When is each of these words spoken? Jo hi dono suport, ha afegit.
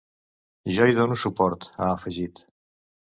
Jo 0.77 0.87
hi 0.91 0.95
dono 0.99 1.17
suport, 1.25 1.67
ha 1.77 1.91
afegit. 1.99 2.43